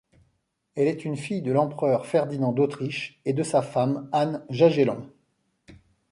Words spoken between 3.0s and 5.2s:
et de sa femme Anne Jagellon.